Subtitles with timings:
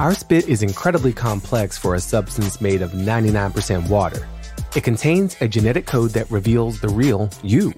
[0.00, 4.26] Our spit is incredibly complex for a substance made of 99% water.
[4.74, 7.74] It contains a genetic code that reveals the real you.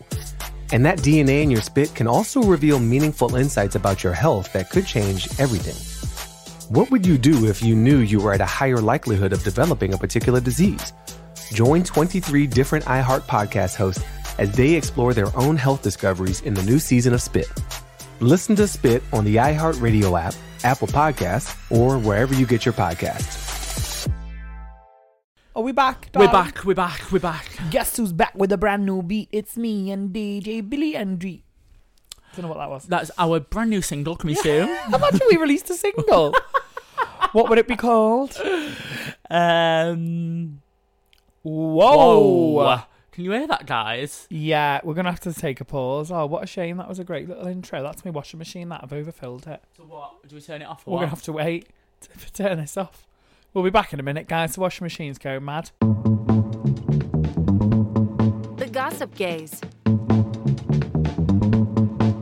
[0.70, 4.70] And that DNA in your spit can also reveal meaningful insights about your health that
[4.70, 5.74] could change everything.
[6.72, 9.92] What would you do if you knew you were at a higher likelihood of developing
[9.92, 10.92] a particular disease?
[11.52, 14.04] Join 23 different iHeart podcast hosts
[14.38, 17.48] as they explore their own health discoveries in the new season of Spit.
[18.20, 22.74] Listen to Spit on the iHeart Radio app, Apple Podcasts, or wherever you get your
[22.74, 24.10] podcasts.
[25.54, 26.08] Are we back?
[26.14, 27.46] We're back, we're back, we're back.
[27.70, 29.28] Guess who's back with a brand new beat?
[29.32, 31.42] It's me and DJ Billy Andre.
[32.34, 32.86] Don't know what that was.
[32.86, 34.68] That's our brand new single coming soon.
[34.86, 36.34] Imagine we released a single.
[37.32, 38.40] what would it be called?
[39.28, 40.62] Um,
[41.42, 42.52] Whoa.
[42.52, 42.82] whoa.
[43.12, 44.26] Can you hear that, guys?
[44.30, 46.10] Yeah, we're gonna have to take a pause.
[46.10, 46.78] Oh, what a shame!
[46.78, 47.82] That was a great little intro.
[47.82, 48.70] That's my washing machine.
[48.70, 49.62] That I've overfilled it.
[49.76, 50.26] So what?
[50.26, 51.68] Do we turn it off We're or gonna have to wait
[52.00, 53.06] to turn this off.
[53.52, 54.54] We'll be back in a minute, guys.
[54.54, 55.70] The washing machine's going mad.
[58.56, 59.60] The Gossip Gayz.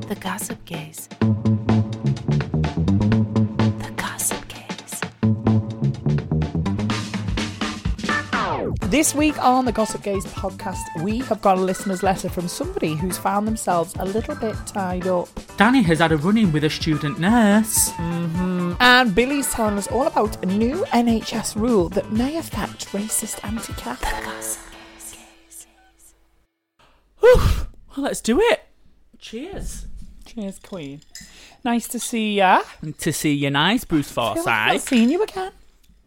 [0.09, 1.07] The Gossip Gayz.
[8.79, 12.95] This week on the Gossip Gayz podcast, we have got a listener's letter from somebody
[12.95, 15.29] who's found themselves a little bit tied up.
[15.57, 17.91] Danny has had a run in with a student nurse.
[17.91, 18.75] Mm-hmm.
[18.81, 23.73] And Billy's telling us all about a new NHS rule that may affect racist anti
[23.73, 24.59] Catholics.
[27.23, 27.67] Well,
[27.97, 28.63] let's do it.
[29.19, 29.87] Cheers.
[30.25, 31.01] Cheers, Queen.
[31.65, 32.63] Nice to see ya.
[32.99, 34.89] To see you nice, Bruce Feel like I've Forsyth.
[34.89, 35.53] seen you again.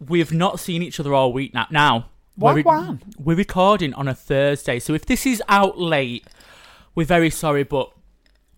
[0.00, 1.66] We've not seen each other all week now.
[1.70, 3.00] Now, we're, Wagwan.
[3.18, 6.26] we're recording on a Thursday, so if this is out late,
[6.94, 7.92] we're very sorry, but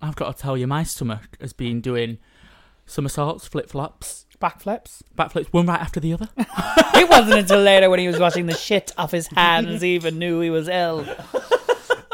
[0.01, 2.19] I've got to tell you, my stomach has been doing
[2.87, 5.03] somersaults, flip flops, Backflips.
[5.17, 6.29] backflips, one right after the other.
[6.37, 10.19] it wasn't until later when he was washing the shit off his hands he even
[10.19, 11.07] knew he was ill.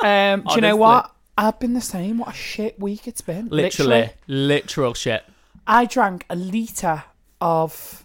[0.04, 1.14] Um, do you know what?
[1.38, 2.18] I've been the same.
[2.18, 3.46] What a shit week it's been.
[3.50, 5.22] Literally, literal shit.
[5.64, 7.04] I drank a litre
[7.40, 8.04] of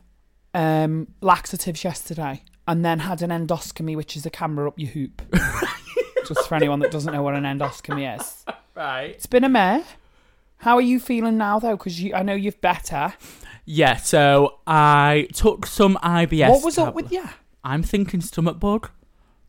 [0.53, 5.21] um, laxatives yesterday and then had an endoscopy, which is a camera up your hoop.
[6.27, 8.45] Just for anyone that doesn't know what an endoscopy is.
[8.75, 9.11] Right.
[9.11, 9.83] It's been a mare.
[10.57, 11.77] How are you feeling now, though?
[11.77, 13.13] Because I know you've better.
[13.65, 16.49] Yeah, so I took some IBS.
[16.49, 17.23] what was up with you?
[17.63, 18.89] I'm thinking stomach bug,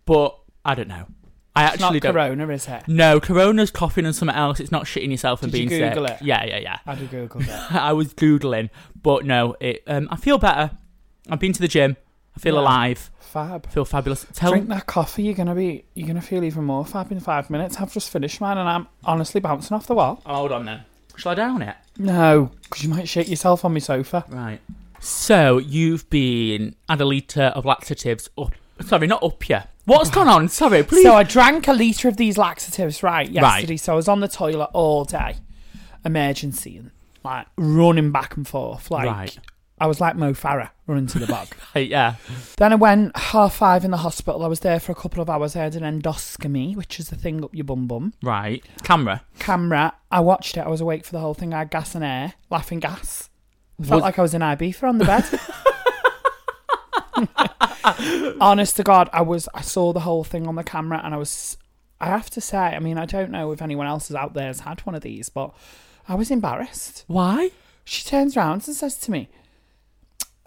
[0.05, 1.07] but I don't know.
[1.57, 2.13] I It's actually not don't.
[2.13, 2.83] corona, is it?
[2.87, 4.61] No, corona's coughing and something else.
[4.61, 6.21] It's not shitting yourself and Did you being Google sick.
[6.21, 6.25] it?
[6.25, 6.79] Yeah, yeah, yeah.
[6.87, 7.73] I did Google that.
[7.73, 8.71] I was googling,
[9.03, 9.83] but no, it.
[9.89, 10.71] Um, I feel better.
[11.29, 11.97] I've been to the gym.
[12.39, 12.61] I feel Yeah.
[12.61, 13.11] alive.
[13.21, 13.67] Fab.
[13.71, 14.27] Feel fabulous.
[14.33, 15.23] Tell Drink that coffee.
[15.25, 15.85] You're gonna be.
[15.95, 17.77] You're gonna feel even more fab in five minutes.
[17.79, 20.23] I've just finished mine, and I'm honestly bouncing off the wall.
[20.25, 20.81] Oh, hold on then.
[21.17, 21.77] Shall I down it?
[21.99, 24.25] No, because you might shit yourself on my sofa.
[24.29, 24.61] Right.
[25.01, 28.53] So you've been had a litre of laxatives up.
[28.87, 29.69] Sorry, not up yet.
[29.85, 30.49] What's gone on?
[30.49, 31.03] Sorry, please.
[31.03, 33.73] So I drank a litre of these laxatives, right, yesterday.
[33.73, 33.81] Right.
[33.81, 35.37] So I was on the toilet all day,
[36.05, 36.91] emergency, and
[37.25, 38.91] like running back and forth.
[38.91, 39.39] Like Right.
[39.81, 41.49] I was like Mo Farah running to the bog.
[41.75, 42.15] Yeah.
[42.57, 44.43] then I went half five in the hospital.
[44.45, 45.55] I was there for a couple of hours.
[45.55, 48.15] I had an endoscopy, which is the thing up your bum bum.
[48.23, 48.65] Right.
[48.83, 49.23] Camera.
[49.39, 49.95] Camera.
[50.11, 50.61] I watched it.
[50.61, 51.55] I was awake for the whole thing.
[51.55, 53.29] I had gas and air, laughing gas.
[53.81, 55.25] Felt Was- like I was in Ibiza on the bed.
[58.41, 59.49] Honest to God, I was.
[59.55, 61.57] I saw the whole thing on the camera, and I was.
[62.01, 64.47] I have to say, I mean, I don't know if anyone else is out there
[64.47, 65.53] has had one of these, but
[66.09, 67.05] I was embarrassed.
[67.09, 67.51] Why?
[67.85, 69.29] She turns around and says to me,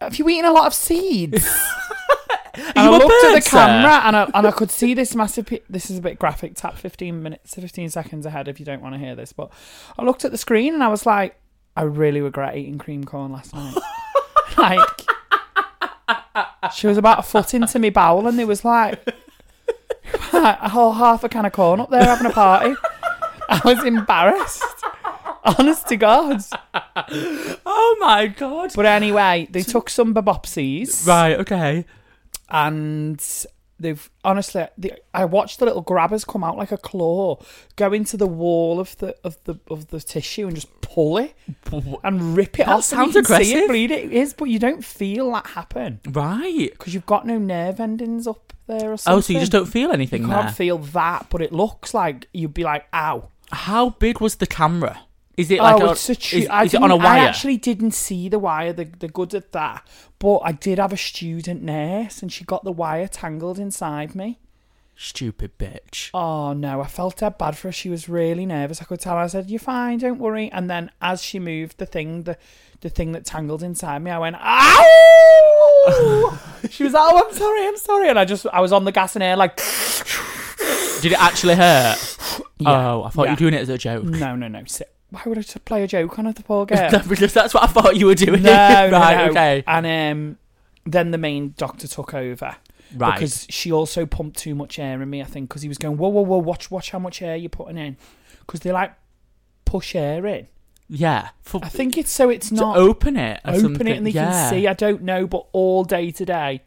[0.02, 1.46] "Have you eaten a lot of seeds?"
[2.54, 3.50] and I looked at the sir?
[3.58, 5.46] camera, and I, and I could see this massive.
[5.48, 6.56] pi- This is a bit graphic.
[6.56, 9.32] Tap fifteen minutes, fifteen seconds ahead if you don't want to hear this.
[9.34, 9.52] But
[9.98, 11.40] I looked at the screen, and I was like,
[11.78, 13.76] I really regret eating cream corn last night.
[14.58, 15.06] like,
[16.74, 19.00] she was about a foot into me bowel, and there was like
[20.34, 22.76] a whole half a can of corn up there having a party.
[23.50, 24.64] I was embarrassed.
[25.58, 26.42] Honest to God.
[27.66, 28.72] Oh my god.
[28.76, 31.08] But anyway, they took some babopsies.
[31.08, 31.86] Right, okay.
[32.50, 33.24] and
[33.80, 37.40] they've honestly the, I watched the little grabbers come out like a claw,
[37.76, 41.36] go into the wall of the of the of the tissue and just pull it
[42.04, 42.84] and rip it That off.
[42.84, 43.58] sounds and can See aggressive.
[43.64, 43.92] it bleed.
[43.92, 46.70] It is, but you don't feel that happen Right.
[46.72, 49.18] because you've got no nerve endings up there or something.
[49.18, 50.22] Oh, so you just don't feel anything.
[50.24, 54.36] You can't feel that, but it looks like you'd be like, "Ow!" How big was
[54.36, 55.02] the camera?
[55.38, 56.34] Is it oh, like oh, a, it's such.
[56.34, 58.74] is, I is it on a didn't- I actually didn't see the wire.
[58.74, 59.88] The the good at that,
[60.20, 64.40] but I did have a student nurse, and she got the wire tangled inside me.
[64.96, 66.12] Stupid bitch.
[66.14, 67.72] Oh no, I felt dead bad for her.
[67.72, 68.82] She was really nervous.
[68.82, 69.18] I could tell.
[69.18, 72.38] I said, "You're fine, don't worry." And then as she moved the thing, the
[72.82, 76.40] the thing that tangled inside me, I went, "Ow!"
[76.70, 78.92] she was, like, "Oh, I'm sorry, I'm sorry," and I just I was on the
[78.92, 79.56] gas and air like,
[81.02, 82.18] Did it actually hurt?
[82.64, 84.04] Oh, I thought you were doing it as a joke.
[84.04, 84.94] "No, no, no." Sit.
[85.12, 86.90] Why would I just play a joke on her, the poor girl?
[87.08, 88.42] because that's what I thought you were doing.
[88.44, 88.52] no,
[88.92, 89.32] right, no.
[89.32, 89.64] okay.
[89.68, 90.38] And um,
[90.86, 92.56] then the main doctor took over.
[92.96, 93.14] Right.
[93.14, 95.98] Because she also pumped too much air in me, I think, because he was going,
[95.98, 97.98] whoa, whoa, whoa, watch, watch how much air you're putting in.
[98.40, 98.94] Because they like
[99.66, 100.48] push air in.
[100.90, 101.30] yeah.
[101.42, 103.40] For, I think it's so it's to not open it.
[103.46, 103.88] or open something.
[103.88, 104.32] it and they yeah.
[104.32, 104.68] can see.
[104.68, 106.64] I don't know, but all day today,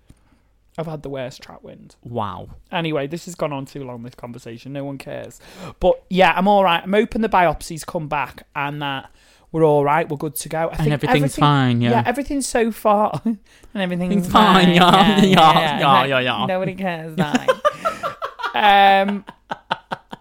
[0.77, 1.97] I've had the worst trap wind.
[2.03, 2.49] Wow.
[2.73, 4.03] Anyway, this has gone on too long.
[4.03, 5.41] This conversation, no one cares.
[5.79, 6.83] But yeah, I'm all right.
[6.83, 9.11] I'm hoping the biopsies come back and that
[9.53, 10.09] we're all right.
[10.09, 10.69] We're good to go.
[10.73, 11.91] I And everything's fine, yeah.
[11.91, 13.39] yeah, everything's so far, and
[13.77, 14.75] everything's fine, fine.
[14.75, 15.23] yeah, yeah,
[15.79, 16.47] yeah, like, yeah, yeah.
[16.47, 17.17] Nobody cares.
[18.57, 19.25] Um,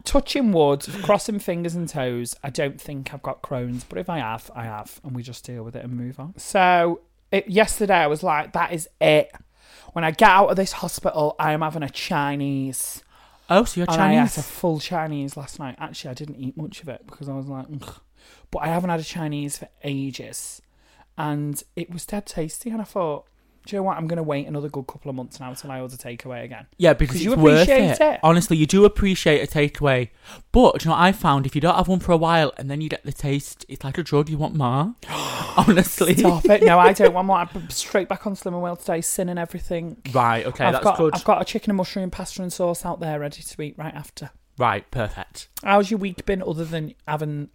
[0.04, 2.36] touching wood, crossing fingers and toes.
[2.44, 5.46] I don't think I've got Crohn's, but if I have, I have, and we just
[5.46, 6.34] deal with it and move on.
[6.38, 7.02] So
[7.32, 9.32] it, yesterday I was like, that is it.
[9.94, 13.04] When I get out of this hospital, I am having a Chinese.
[13.50, 14.46] Oh, so you're And I ate a Chinese?
[14.48, 15.76] full Chinese last night.
[15.80, 17.96] Actually, I didn't eat much of it because I was like, Ugh.
[18.52, 20.62] but I haven't had a Chinese for ages,
[21.18, 22.70] and it was dead tasty.
[22.70, 23.26] And I thought,
[23.66, 23.98] do you know what?
[23.98, 26.68] I'm going to wait another good couple of months now till I order takeaway again.
[26.78, 28.02] Yeah, because you it's worth appreciate it.
[28.02, 28.20] it.
[28.22, 30.10] Honestly, you do appreciate a takeaway.
[30.52, 31.46] But you know what I found?
[31.46, 33.84] If you don't have one for a while and then you get the taste, it's
[33.84, 34.30] like a drug.
[34.30, 34.96] You want more.
[35.56, 36.16] Honestly.
[36.16, 36.64] Stop it!
[36.64, 37.38] No, I don't want more.
[37.56, 40.02] I'm straight back on Slimming World today, sin and everything.
[40.14, 40.46] Right.
[40.46, 40.66] Okay.
[40.66, 41.14] I've that's got good.
[41.16, 43.94] I've got a chicken and mushroom pasta and sauce out there ready to eat right
[43.94, 44.32] after.
[44.58, 44.90] Right.
[44.92, 45.48] Perfect.
[45.64, 47.50] How's your week been other than having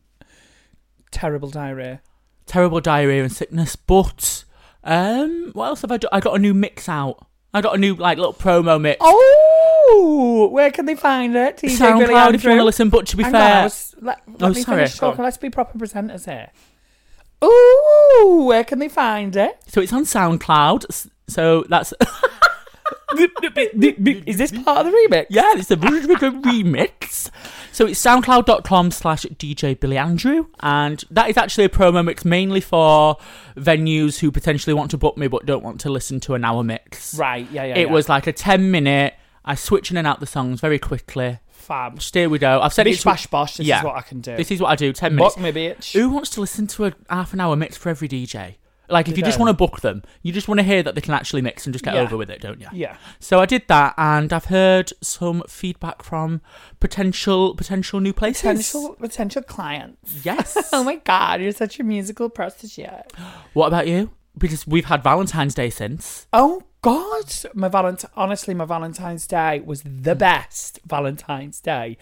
[1.10, 2.00] terrible diarrhea?
[2.46, 3.76] Terrible diarrhea and sickness.
[3.76, 4.44] But
[4.84, 6.10] um, what else have I done?
[6.12, 7.26] I got a new mix out.
[7.54, 8.98] I got a new like little promo mix.
[9.00, 11.56] Oh, where can they find it?
[11.56, 12.88] DJ Billy SoundCloud if you want to listen.
[12.90, 15.10] But to be Hang on, I fair, was- let, let Oh, me sorry, finish on.
[15.10, 15.24] talking.
[15.24, 16.50] Let's be proper presenters here.
[17.44, 19.58] Ooh, where can they find it?
[19.66, 21.08] so it's on SoundCloud.
[21.28, 21.92] So that's
[23.16, 25.26] Is this part of the remix?
[25.30, 27.30] yeah, it's a remix.
[27.72, 30.46] So it's soundcloud.com slash DJ Billy Andrew.
[30.60, 33.16] And that is actually a promo mix mainly for
[33.56, 36.64] venues who potentially want to book me but don't want to listen to an hour
[36.64, 37.14] mix.
[37.14, 37.74] Right, yeah, yeah.
[37.76, 37.92] it yeah.
[37.92, 39.14] was like a 10 minute.
[39.44, 41.38] I switch in and out the songs very quickly.
[41.50, 42.00] fab.
[42.00, 42.60] Just here we go.
[42.60, 43.56] I've said it's bash bosh.
[43.56, 43.78] This yeah.
[43.78, 44.36] is what I can do.
[44.36, 44.92] This is what I do.
[44.92, 45.36] 10 minutes.
[45.36, 45.92] Book me, bitch.
[45.92, 48.56] Who wants to listen to a half an hour mix for every DJ?
[48.88, 51.00] Like, if You just want to book them, you just want to hear that they
[51.00, 52.00] can actually mix and just get Yeah.
[52.00, 52.68] over with it, don't you?
[52.72, 52.96] Yeah.
[53.20, 56.40] So I did that, and I've heard some feedback from
[56.80, 58.42] potential potential new places.
[58.42, 60.24] Potential potential clients.
[60.24, 60.56] Yes.
[60.72, 62.88] oh my god, you're such a musical prostitute.
[63.52, 64.10] what about you?
[64.36, 66.26] Because we've had Valentine's Day since.
[66.32, 67.24] Oh God,
[67.54, 68.10] my Valentine.
[68.16, 71.98] Honestly, my Valentine's Day was the best Valentine's Day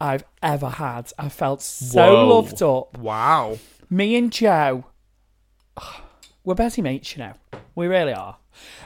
[0.00, 1.10] I've ever had.
[1.18, 2.28] I felt so Whoa.
[2.28, 2.98] loved up.
[2.98, 3.58] Wow.
[3.88, 4.84] Me and Joe,
[6.44, 7.32] we're busy mates, you know.
[7.74, 8.36] We really are.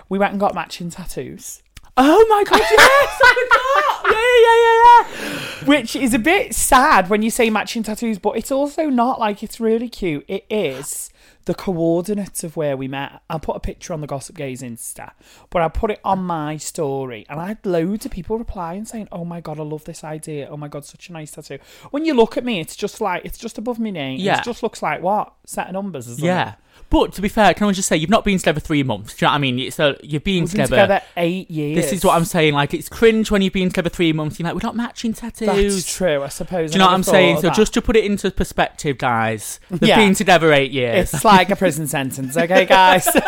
[0.08, 1.62] We went and got matching tattoos.
[1.96, 3.20] Oh my god, yes!
[3.24, 3.58] I forgot!
[4.12, 5.64] Yeah, yeah, yeah, yeah.
[5.66, 9.42] Which is a bit sad when you say matching tattoos, but it's also not like
[9.42, 10.24] it's really cute.
[10.26, 11.10] It is
[11.44, 13.20] the coordinates of where we met.
[13.30, 15.12] I put a picture on the Gossip Gayz Insta,
[15.50, 19.08] but I put it on my story, and I had loads of people replying saying,
[19.12, 20.48] "Oh my god, I love this idea!
[20.50, 21.58] Oh my god, such a nice tattoo."
[21.90, 24.18] When you look at me, it's just like it's just above my name.
[24.20, 24.38] Yeah.
[24.38, 26.50] it just looks like what set of numbers, isn't Yeah.
[26.52, 26.54] it?
[26.90, 29.14] But to be fair, can I just say, you've not been together three months.
[29.14, 29.70] Do you know what I mean?
[29.70, 30.76] So you've been We've been together.
[30.82, 31.76] together eight years.
[31.76, 32.52] This is what I'm saying.
[32.52, 34.38] Like, it's cringe when you've been together three months.
[34.38, 35.46] You're like, we're not matching tattoos.
[35.46, 36.70] That's true, I suppose.
[36.70, 37.36] Do you know what I'm saying?
[37.36, 37.54] So that.
[37.56, 39.96] just to put it into perspective, guys, they've Yeah.
[39.96, 41.14] been together eight years.
[41.14, 43.08] It's like a prison sentence, okay, guys?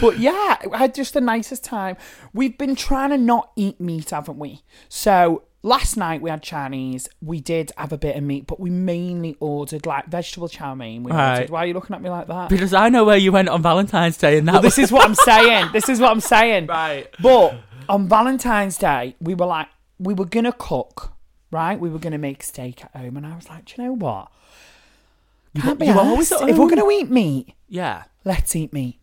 [0.00, 1.96] but yeah, I had just the nicest time.
[2.32, 4.62] We've been trying to not eat meat, haven't we?
[4.88, 7.08] So last night we had Chinese.
[7.20, 11.02] We did have a bit of meat, but we mainly ordered like vegetable chow mein.
[11.02, 11.34] We Right.
[11.34, 11.50] ordered.
[11.50, 12.48] Why are you looking at me like that?
[12.48, 15.04] Because I know where you went on Valentine's Day, and that Well, this is what
[15.04, 15.70] I'm saying.
[15.72, 16.66] This is what I'm saying.
[16.68, 17.08] right.
[17.20, 17.56] But
[17.88, 19.68] on Valentine's Day, we were like,
[19.98, 21.12] we were gonna cook,
[21.50, 21.78] right?
[21.78, 24.28] We were gonna make steak at home, and I was like, do you know what?
[25.60, 26.42] Can't be you always arsed.
[26.42, 26.74] at If we're home.
[26.76, 28.04] gonna eat meat, Yeah.
[28.24, 28.98] let's eat meat.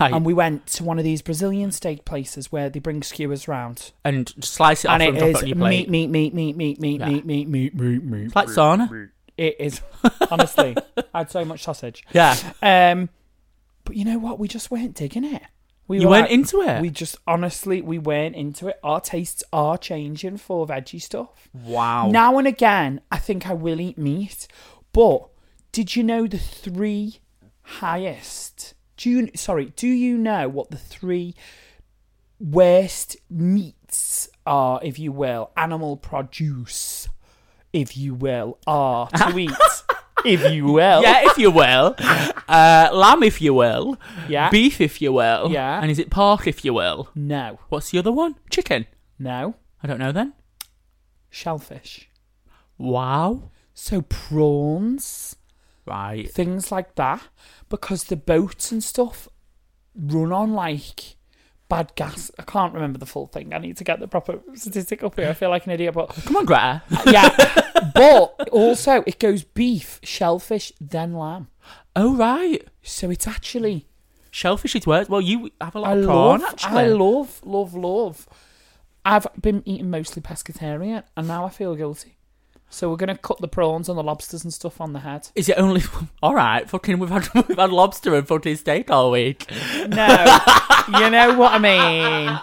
[0.00, 0.12] Right.
[0.12, 3.92] And we went to one of these Brazilian steak places where they bring skewers round,
[4.04, 5.88] and slice it off and and, it drop is it on your meat, plate.
[5.90, 7.08] meat, meat, meat, meat, meat, Yeah.
[7.08, 8.24] meat, meat, meat, meat, meat.
[8.26, 9.10] It's like sauna.
[9.38, 9.80] It is
[10.30, 10.76] honestly.
[11.14, 12.04] I had so much sausage.
[12.12, 12.36] Yeah.
[12.62, 13.10] Um,
[13.84, 14.38] but you know what?
[14.38, 15.42] We just weren't digging it.
[15.88, 16.82] We You were weren't like- into it.
[16.82, 18.80] We just honestly we weren't into it.
[18.82, 21.48] Our tastes are changing for veggie stuff.
[21.54, 22.08] wow.
[22.10, 24.48] Now and again, I think I will eat meat.
[24.92, 25.28] But
[25.70, 27.20] did you know the three
[27.62, 28.74] highest?
[28.96, 29.72] Do you sorry?
[29.76, 31.34] Do you know what the three
[32.40, 37.08] worst meats are, if you will, animal produce,
[37.72, 39.50] if you will, are to eat,
[40.24, 41.02] if you will?
[41.02, 41.94] yeah, if you will.
[42.48, 43.98] Uh, lamb, if you will.
[44.28, 44.50] Yeah.
[44.50, 45.50] Beef, if you will.
[45.50, 45.80] Yeah.
[45.80, 47.08] And is it pork, if you will?
[47.14, 47.58] No.
[47.68, 48.36] What's the other one?
[48.50, 48.86] Chicken.
[49.18, 49.56] No.
[49.82, 50.32] I don't know then.
[51.30, 52.08] Shellfish.
[52.78, 53.50] Wow.
[53.74, 55.36] So prawns.
[55.86, 56.30] Right.
[56.30, 57.22] things like that
[57.68, 59.28] because the boats and stuff
[59.94, 61.16] run on like
[61.68, 62.30] bad gas.
[62.38, 63.52] I can't remember the full thing.
[63.52, 65.28] I need to get the proper statistic up here.
[65.28, 66.82] I feel like an idiot, but Come on, Greta.
[67.06, 67.28] yeah.
[67.94, 71.48] but also it goes beef, shellfish, then lamb.
[71.94, 72.66] oh, right.
[72.82, 73.88] So it's actually
[74.30, 75.08] Shellfish is worse.
[75.08, 76.78] Well, you have a lot I of prawn, love, actually.
[76.78, 78.28] I love, love, love.
[79.02, 82.15] I've been eating mostly pescatarian, and now I feel guilty.
[82.68, 85.28] So we're gonna cut the prawns and the lobsters and stuff on the head.
[85.34, 85.82] Is it only
[86.22, 86.68] all right?
[86.68, 89.50] Fucking, we've had we've had lobster and fucking steak all week.
[89.88, 90.38] No,
[90.98, 92.38] you know what I mean.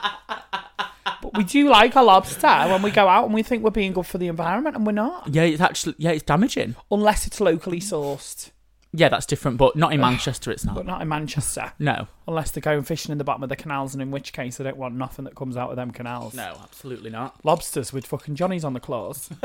[1.21, 3.93] But we do like a lobster when we go out and we think we're being
[3.93, 6.75] good for the environment, and we're not, Yeah, it's actually yeah, it's damaging.
[6.91, 8.51] unless it's locally sourced.
[8.95, 10.51] Yeah, that's different, but not in Manchester.
[10.51, 10.75] It's not.
[10.75, 11.01] But not.
[11.01, 14.11] in Manchester, No, unless they're going fishing in the bottom of the canals, and in
[14.11, 16.33] which case I don't want nothing that comes out of them canals.
[16.35, 17.43] no, absolutely not.
[17.43, 19.29] Lobsters with fucking Johnny's on the claws.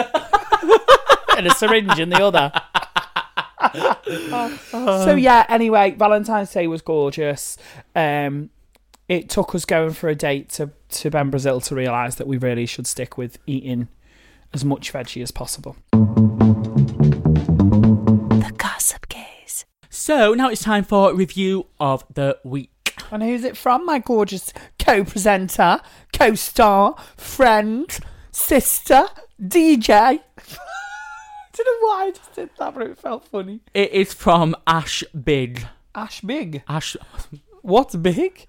[1.37, 2.53] and a syringe in the other.
[4.71, 7.57] so yeah, anyway, Valentine's Day was gorgeous.
[7.95, 8.51] Um
[9.09, 12.37] it took us going for a date to, to Bem Brasil to realise that we
[12.37, 13.89] really should stick with eating
[14.53, 15.77] as much veggie as possible.
[18.41, 19.65] The Gossip Gayz.
[19.89, 22.71] So now it's time for review of the week.
[23.11, 25.81] And who's it from, my gorgeous co-presenter,
[26.13, 27.99] co-star, friend,
[28.31, 29.07] sister,
[29.41, 29.91] DJ?
[30.01, 30.21] I
[31.57, 33.61] don't know why I just did that, but it felt funny.
[33.75, 35.67] It is from Ash Big.
[35.95, 36.63] Ash Big.
[36.69, 36.97] Ash.
[37.63, 38.47] What's big?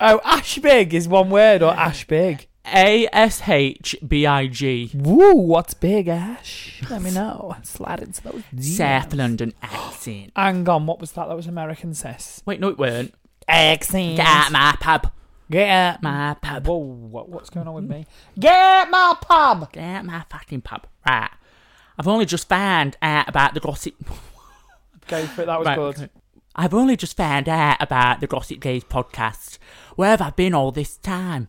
[0.00, 2.48] oh, Ash Big is one word or Ash Big?
[2.66, 4.90] A S H B I G.
[4.94, 6.80] Woo, what's big, Ash?
[6.88, 7.56] Let me know.
[7.62, 8.42] Slide into those
[8.76, 9.16] South DMs.
[9.16, 10.32] London accent.
[10.36, 11.26] Hang on, what was that?
[11.26, 12.42] That was American sis.
[12.46, 13.14] Wait, no, it weren't.
[13.48, 14.16] Accent.
[14.16, 15.10] Get out my pub.
[15.50, 16.66] Get out My pub.
[16.66, 18.06] Whoa, what, what's going on with me?
[18.38, 19.72] Get out my pub.
[19.72, 20.86] Get out my fucking pub.
[21.06, 21.30] Right.
[21.98, 23.94] I've only just found out about the gossip.
[25.08, 26.10] Go for it, that was Right, good.
[26.54, 29.58] I've only just found out about the Gossip Gayz podcast.
[29.96, 31.48] Where have I been all this time?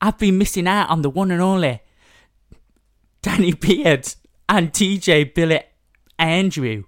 [0.00, 1.80] I've been missing out on the one and only
[3.22, 4.14] Danny Beard
[4.48, 5.60] and DJ Billy
[6.18, 6.84] Andrew.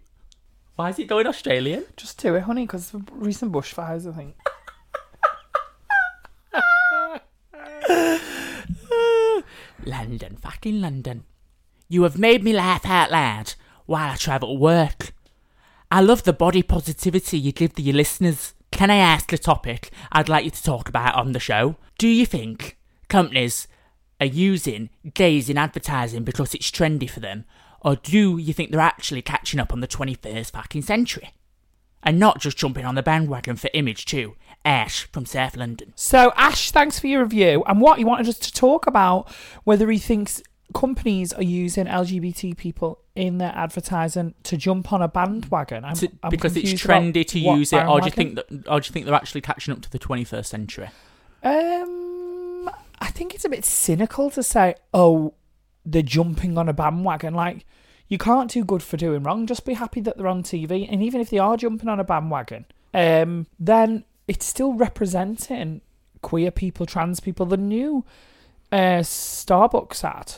[0.76, 1.84] Why is it going Australian?
[1.96, 4.36] Just do it, honey, because of recent bushfires, I think.
[9.84, 11.24] London, fucking London.
[11.88, 13.54] You have made me laugh out loud
[13.86, 15.12] while I travel to work.
[15.90, 18.54] I love the body positivity you give to your listeners.
[18.70, 21.76] Can I ask a topic I'd like you to talk about on the show?
[21.98, 23.68] Do you think companies
[24.20, 27.44] are using gays in advertising because it's trendy for them?
[27.80, 31.34] Or do you think they're actually catching up on the 21st fucking century?
[32.02, 34.36] And not just jumping on the bandwagon for image too.
[34.64, 35.92] Ash from South London.
[35.96, 37.62] So, Ash, thanks for your review.
[37.66, 39.30] And what he wanted us to talk about
[39.64, 40.42] whether he thinks
[40.72, 45.84] companies are using LGBT people in their advertising to jump on a bandwagon.
[45.84, 48.80] I'm, To- I'm because it's trendy to use it, or do you think that, or
[48.80, 50.88] do you think they're actually catching up to the 21st century?
[51.42, 55.34] Um, I think it's a bit cynical to say, "Oh,
[55.84, 57.66] they're jumping on a bandwagon." Like,
[58.08, 59.46] you can't do good for doing wrong.
[59.46, 62.04] Just be happy that they're on TV, and even if they are jumping on a
[62.04, 65.80] bandwagon, um, then it's still representing
[66.22, 67.46] queer people, trans people.
[67.46, 68.04] The new
[68.72, 70.34] uh, Starbucks ad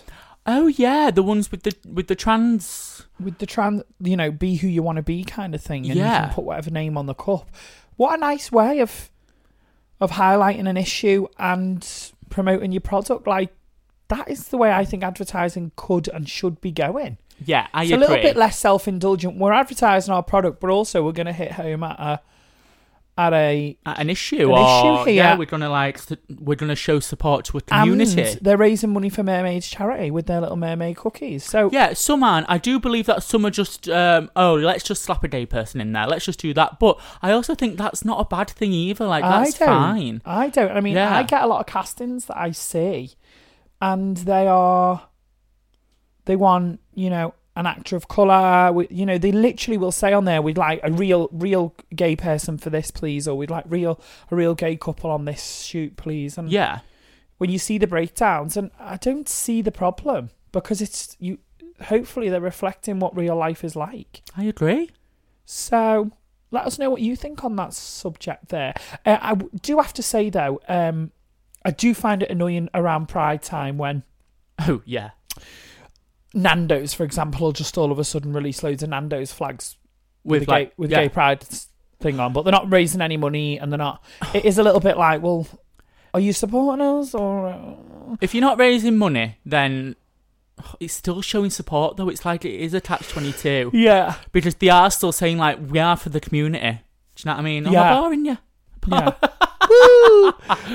[0.46, 3.04] Oh yeah, the ones with the with the trans.
[3.18, 5.96] with the trans, you know, be who you want to be kind of thing, and
[5.96, 7.50] you can put whatever name on the cup.
[7.96, 9.10] What a nice way of
[10.00, 13.26] of highlighting an issue and promoting your product.
[13.26, 13.52] Like,
[14.06, 17.18] that is the way I think advertising could and should be going.
[17.44, 19.36] Yeah, I it's a little bit less self-indulgent.
[19.36, 22.20] We're advertising our product, but also we're going to hit home at a
[23.18, 25.14] at a At an issue, An or issue here.
[25.24, 25.98] yeah, we're gonna like
[26.38, 28.20] we're gonna show support to a community.
[28.22, 31.42] and they're raising money for mermaids charity with their little mermaid cookies.
[31.42, 32.48] So Yeah, some aren't.
[32.50, 35.80] I do believe that some are just, um, oh, let's just slap a gay person
[35.80, 36.06] in there.
[36.06, 36.78] Let's just do that.
[36.78, 39.06] But I also think that's not a bad thing either.
[39.06, 39.74] Like, that's I don't.
[39.74, 40.22] fine.
[40.26, 40.70] I don't.
[40.72, 41.16] I mean, Yeah.
[41.16, 43.12] I get a lot of castings that I see,
[43.80, 45.08] and they are
[46.26, 48.70] they want you know an actor of color.
[48.72, 52.14] We, you know, they literally will say on there, "We'd like a real, real gay
[52.14, 53.98] person for this, please," or "We'd like real,
[54.30, 56.80] a real gay couple on this shoot, please." And Yeah.
[57.38, 61.38] when you see the breakdowns, and I don't see the problem because it's you.
[61.86, 64.22] Hopefully, they're reflecting what real life is like.
[64.36, 64.90] I agree.
[65.44, 66.10] So
[66.50, 68.72] let us know what you think on that subject there.
[69.04, 71.10] Uh, I do have to say though, um,
[71.64, 74.04] I do find it annoying around Pride time when
[74.60, 75.10] Oh, yeah.
[76.36, 79.76] Nando's, for example, will just all of a sudden release loads of Nando's flags
[80.22, 81.02] with, With the like, gay, with yeah.
[81.02, 81.44] gay Pride
[82.00, 84.04] thing on, but they're not raising any money and they're not.
[84.34, 85.48] It is a little bit like, well,
[86.12, 87.48] are you supporting us or?
[87.48, 88.16] Uh...
[88.20, 89.96] If you're not raising money, then
[90.78, 92.10] it's still showing support, though.
[92.10, 95.78] It's like it is a catch 22 Yeah, because they are still saying, like, we
[95.78, 96.82] are for the community.
[97.14, 97.64] Do you know what I mean?
[97.64, 97.94] Yeah.
[97.94, 98.38] I'm boring you.
[98.88, 99.12] yeah.
[99.68, 100.32] Woo!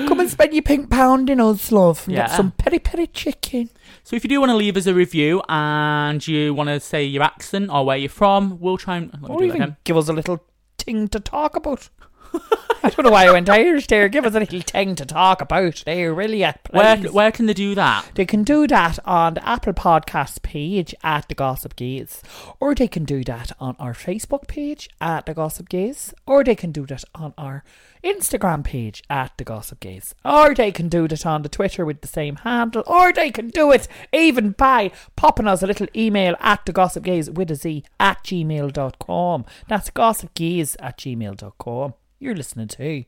[0.08, 2.06] Come and spend your pink pound in us, love.
[2.06, 3.70] and Get some peri peri chicken.
[4.04, 7.04] So if you do want to leave us a review and you want to say
[7.04, 9.62] your accent or where you're from, we'll try and let me Or do that even
[9.62, 9.76] again.
[9.84, 10.42] give us a little
[10.78, 11.88] ting to talk about.
[12.84, 14.08] I don't know why I went Irish there.
[14.08, 16.50] Give us a little thing to talk about there, will you?
[16.70, 18.10] Where where can they do that?
[18.16, 22.22] They can do that on the Apple Podcast page at The Gossip Gayz,
[22.58, 26.56] or they can do that on our Facebook page at The Gossip Gayz, or they
[26.56, 27.62] can do that on our
[28.02, 32.00] Instagram page at The Gossip Gayz, or they can do that on the Twitter with
[32.00, 36.34] the same handle, or they can do it even by popping us a little email
[36.40, 39.44] at The Gossip Gayz with a Z at gmail.com.
[39.68, 41.94] That's gossipgayz at gmail.com.
[42.22, 43.04] You're listening to.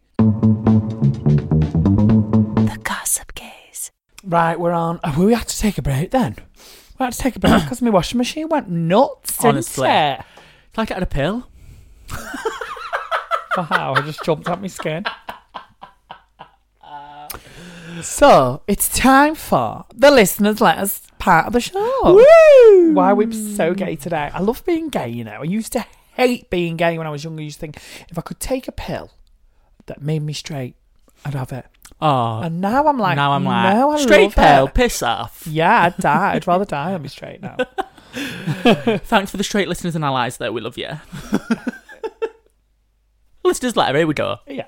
[2.67, 3.93] The Gossip Gayz.
[4.25, 4.99] Right, we're on.
[5.05, 6.35] Oh, we had to take a break then.
[6.99, 9.37] We had to take a break because my washing machine went nuts.
[9.37, 9.89] didn't Honestly.
[9.89, 10.21] it?
[10.69, 11.47] It's like I had a pill.
[13.57, 15.05] Wow, I just jumped at my skin.
[18.03, 22.01] So it's time for the listeners' letters part of the show.
[22.03, 22.93] Woo!
[22.93, 24.31] Why are we so gay today?
[24.35, 25.09] I love being gay.
[25.09, 27.41] You know, I used to hate being gay when I was younger.
[27.41, 27.77] I used to think
[28.09, 29.11] if I could take a pill
[29.87, 30.77] that made me straight,
[31.25, 31.67] I'd have it.
[32.01, 35.47] Oh, And now I'm like, now I'm like no, I straight pill, piss off.
[35.47, 36.33] Yeah, I'd die.
[36.35, 37.57] I'd rather die than be straight now.
[38.15, 40.53] Thanks for the straight listeners and allies, though.
[40.53, 40.89] We love you.
[43.45, 43.99] listeners letter.
[43.99, 44.39] Here we go.
[44.47, 44.67] Yeah.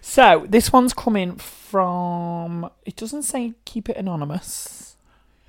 [0.00, 2.68] So this one's coming from.
[2.84, 4.91] It doesn't say keep it anonymous.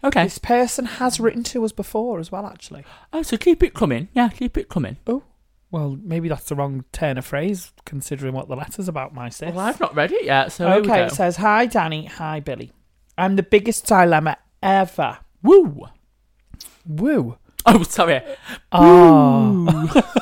[0.03, 0.23] Okay.
[0.23, 2.83] This person has written to us before as well, actually.
[3.13, 4.09] Oh, so keep it coming.
[4.13, 4.97] Yeah, keep it coming.
[5.07, 5.23] Oh,
[5.71, 9.55] well, maybe that's the wrong turn of phrase considering what the letter's about, my sis.
[9.55, 11.05] Well, I've not read it yet, so here we okay, go.
[11.05, 12.71] it says, "Hi Danny, hi Billy.
[13.17, 15.19] I'm the biggest dilemma ever.
[15.41, 15.87] Woo.
[16.85, 17.37] Woo.
[17.65, 18.21] Oh, sorry.
[18.71, 20.03] Oh.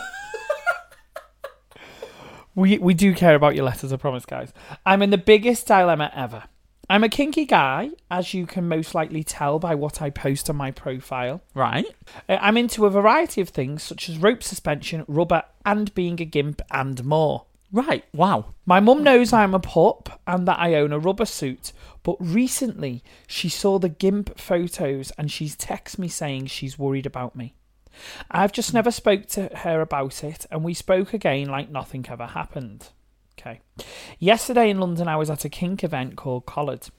[2.56, 4.54] we we do care about your letters, I promise, guys.
[4.86, 6.44] I'm in the biggest dilemma ever.
[6.92, 10.58] I'm a kinky guy, as you can most likely tell by what I post on
[10.58, 11.42] my profile.
[11.54, 11.86] Right.
[12.28, 16.26] Uh, I'm into a variety of things such as rope suspension, rubber, and being a
[16.26, 17.46] gimp, and more.
[17.72, 18.04] Right.
[18.14, 18.56] Wow.
[18.66, 21.72] My mum knows I'm a pup and that I own a rubber suit,
[22.04, 27.38] but recently she saw the gimp photos and she's texted me saying she's worried about
[27.38, 27.54] me.
[28.30, 32.26] I've just never spoke to her about it and we spoke again like nothing ever
[32.28, 32.90] happened.
[33.42, 33.60] Okay.
[34.20, 36.90] Yesterday in London I was at a kink event called Collared.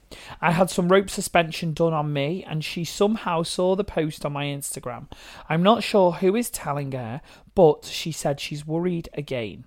[0.41, 4.33] I had some rope suspension done on me and she somehow saw the post on
[4.33, 5.09] my Instagram.
[5.47, 7.21] I'm not sure who is telling her,
[7.55, 9.63] but she said she's worried again.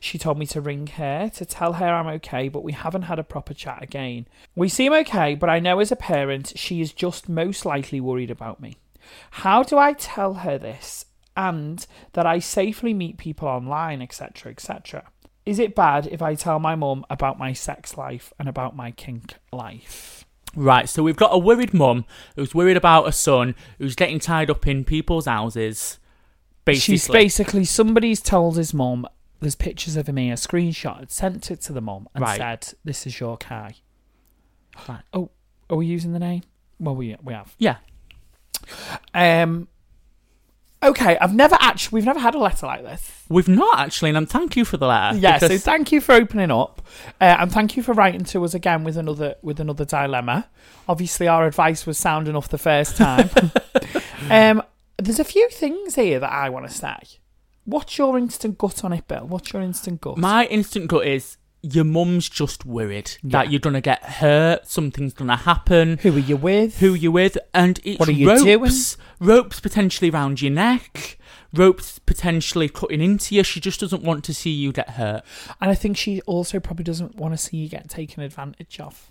[0.00, 3.20] She told me to ring her to tell her I'm okay, but we haven't had
[3.20, 4.26] a proper chat again.
[4.56, 8.30] We seem okay, but I know as a parent she is just most likely worried
[8.30, 8.76] about me.
[9.30, 11.04] How do I tell her this
[11.36, 15.04] and that I safely meet people online, etc., etc.?
[15.48, 18.90] Is it bad if I tell my mum about my sex life and about my
[18.90, 20.26] kink life?
[20.54, 20.88] Right.
[20.88, 22.04] So we've got a worried mum
[22.36, 25.98] who's worried about a son who's getting tied up in people's houses.
[26.66, 26.96] Basically.
[26.96, 29.06] She's basically somebody's told his mum
[29.40, 32.36] there's pictures of him here, screenshot, had sent it to the mum and Right.
[32.36, 33.76] said, This is your Kai.
[34.88, 35.00] Right.
[35.14, 35.30] Oh,
[35.70, 36.42] are we using the name?
[36.78, 37.54] Well we we have.
[37.58, 37.76] Yeah.
[39.14, 39.68] Um
[40.80, 43.24] Okay, I've never actually, we've never had a letter like this.
[43.28, 45.18] We've not actually, and I'm thank you for the letter.
[45.18, 46.82] Yeah, so because- thank you for opening up,
[47.20, 50.48] uh, and thank you for writing to us again with another with another dilemma.
[50.88, 53.28] Obviously, our advice was sound enough the first time.
[54.30, 54.62] um,
[54.98, 56.96] there's a few things here that I want to say.
[57.64, 59.26] What's your instant gut on it, Bill?
[59.26, 60.16] What's your instant gut?
[60.16, 65.36] My instant gut is your mum's just worried that you're gonna get hurt, something's gonna
[65.36, 65.98] happen.
[66.02, 66.78] Who are you with?
[66.78, 67.36] Who are you with?
[67.52, 69.06] And it's What are you ropes, doing?
[69.28, 71.18] ropes potentially around your neck,
[71.52, 73.42] ropes potentially cutting into you.
[73.42, 75.24] She just doesn't want to see you get hurt.
[75.60, 79.10] And I think she also probably doesn't want to see you get taken advantage of.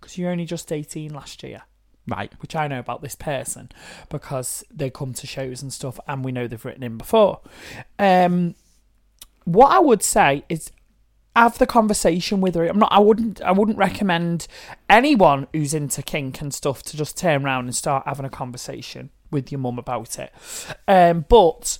[0.00, 1.62] Because you're only just 18 last year,
[2.06, 2.32] Right.
[2.40, 3.70] which I know about this person
[4.08, 7.40] because they come to shows and stuff and we know they've written in before.
[7.98, 8.54] Um,
[9.44, 10.70] what I would say is
[11.36, 12.66] have the conversation with her.
[12.66, 14.46] I'm not I wouldn't I wouldn't recommend
[14.90, 19.10] anyone who's into kink and stuff to just turn around and start having a conversation
[19.30, 20.32] with your mum about it.
[20.88, 21.78] Um, but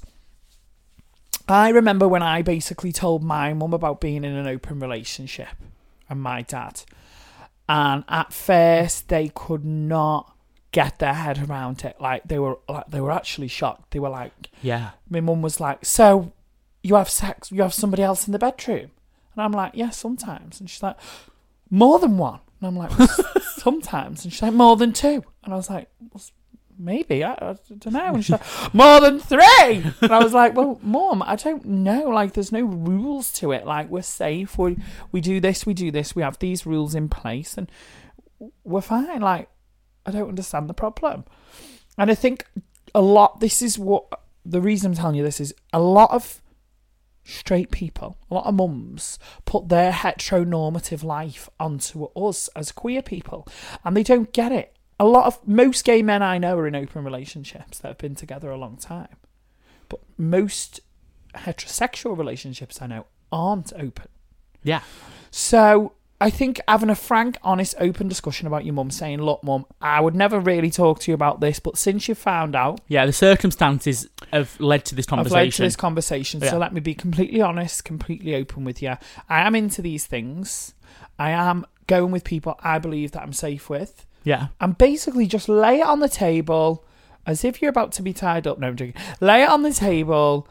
[1.49, 5.49] I remember when I basically told my mum about being in an open relationship
[6.09, 6.83] and my dad.
[7.69, 10.33] And at first they could not
[10.73, 11.97] get their head around it.
[12.01, 13.93] Like they were like they were actually shocked.
[13.93, 14.91] They were like Yeah.
[15.09, 16.33] my mum was like, So
[16.83, 18.91] you have sex you have somebody else in the bedroom?
[19.37, 20.97] And I'm like, Yeah, sometimes and she's like,
[21.71, 23.09] More than one and I'm like, "Well,
[23.57, 26.23] sometimes and she's like, More than two and I was like, well,
[26.79, 28.15] Maybe I, I don't know.
[28.15, 29.43] And she's like, more than three.
[30.03, 32.11] And I was like, well, mom, I don't know.
[32.11, 33.67] Like, there's no rules to it.
[33.67, 34.59] Like, we're safe.
[34.59, 34.77] We
[35.11, 35.65] we do this.
[35.65, 36.15] We do this.
[36.15, 37.71] We have these rules in place, and
[38.63, 39.21] we're fine.
[39.21, 39.49] Like,
[40.05, 41.25] I don't understand the problem.
[41.97, 42.45] And I think
[42.95, 43.41] a lot.
[43.41, 44.05] This is what
[44.45, 45.55] the reason I'm telling you this is.
[45.73, 46.43] A lot of
[47.27, 53.47] straight people, a lot of mums, put their heteronormative life onto us as queer people,
[53.85, 54.77] and they don't get it.
[54.99, 58.15] A lot of most gay men I know are in open relationships that have been
[58.15, 59.17] together a long time,
[59.89, 60.81] but most
[61.35, 64.09] heterosexual relationships I know aren't open.
[64.63, 64.83] Yeah.
[65.31, 69.67] So I think having a frank, honest, open discussion about your mum, saying, "Look, mum,
[69.83, 73.05] I would never really talk to you about this, but since you found out, Yeah,
[73.05, 75.65] the circumstances have led to this I've led to conversation.
[75.65, 76.41] this conversation.
[76.41, 76.51] Yeah.
[76.51, 78.97] So let me be completely honest, completely open with you.
[79.29, 80.75] I am into these things.
[81.19, 84.49] I am going with people I believe that I'm safe with, yeah.
[84.61, 86.85] and basically just lay it on the table
[87.27, 88.59] as if you're about to be tied up.
[88.59, 88.95] No, I'm joking.
[89.21, 90.49] Lay it on the table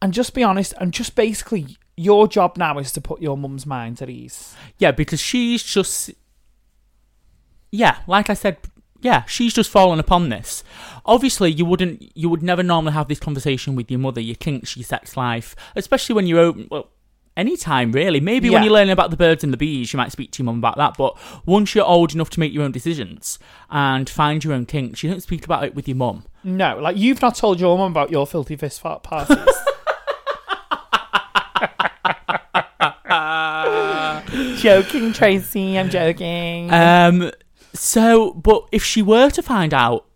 [0.00, 0.74] and just be honest.
[0.78, 4.54] And just basically, your job now is to put your mum's mind at ease.
[4.78, 6.10] Yeah, because she's just.
[7.70, 8.56] Yeah, like I said,
[9.00, 10.64] yeah, she's just fallen upon this.
[11.04, 14.76] Obviously, you wouldn't, you would never normally have this conversation with your mother, your kinks,
[14.76, 16.68] your sex life, especially when you're open.
[16.70, 16.88] Well,
[17.38, 18.20] anytime really.
[18.20, 20.46] Maybe when you're learning about the birds and the bees, you might speak to your
[20.46, 20.96] mum about that.
[20.98, 23.38] But once you're old enough to make your own decisions
[23.70, 26.24] and find your own kinks, you don't speak about it with your mum.
[26.42, 29.38] No, like you've not told your mum about your filthy fist fart parties.
[34.58, 35.78] joking, Tracy.
[35.78, 36.72] I'm joking.
[36.72, 37.30] Um.
[37.74, 40.06] So, but if she were to find out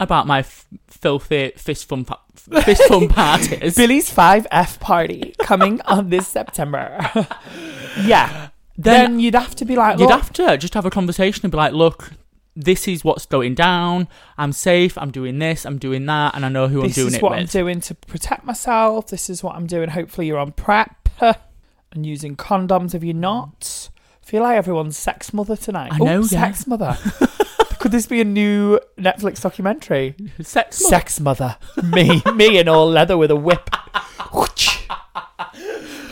[0.00, 2.22] about my f- filthy fist fun pa-
[2.62, 6.98] fist fun parties, Billy's 5F party coming on this September.
[8.02, 8.48] yeah.
[8.76, 11.50] Then, Then you'd have to be like, you'd have to just have a conversation and
[11.50, 12.12] be like, "Look,
[12.54, 14.08] this is what's going down.
[14.36, 14.96] I'm safe.
[14.98, 15.64] I'm doing this.
[15.66, 17.32] I'm doing that, and I know who I'm this doing is it what.
[17.32, 19.08] I'm doing to protect myself.
[19.08, 19.88] This is what I'm doing.
[19.90, 21.08] Hopefully, you're on prep
[21.92, 23.90] and using condoms if you're not.
[24.22, 25.92] feel like everyone's sex mother tonight.
[25.92, 26.26] I Oh, know, yeah.
[26.26, 26.96] sex mother.
[27.78, 30.14] Could this be a new Netflix documentary?
[30.42, 30.82] Sex.
[30.82, 30.90] mother.
[30.90, 31.56] Sex mother.
[31.82, 33.70] Me, me in all leather with a whip.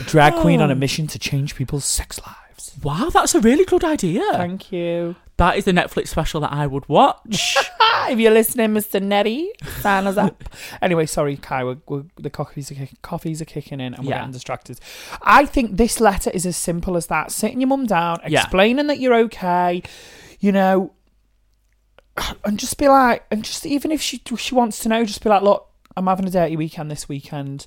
[0.06, 0.76] Drag queen on a oh.
[0.76, 2.72] mission to change people's sex lives.
[2.82, 4.22] Wow, that's a really good idea.
[4.32, 5.16] Thank you.
[5.38, 7.56] That is the Netflix special that I would watch.
[8.08, 9.02] if you're listening, Mr.
[9.02, 10.44] Nettie, sign us up.
[10.82, 14.10] anyway, sorry, Kai, we're, we're, the coffees are, kick, coffees are kicking in and we're
[14.10, 14.18] Yeah.
[14.20, 14.80] getting distracted.
[15.22, 17.30] I think this letter is as simple as that.
[17.32, 18.40] Sitting your mum down, Yeah.
[18.42, 19.82] explaining that you're okay,
[20.40, 20.92] you know,
[22.44, 25.28] and just be like, and just even if she she wants to know, just be
[25.28, 27.66] like, look, I'm having a dirty weekend this weekend.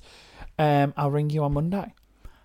[0.58, 1.94] Um, I'll ring you on Monday.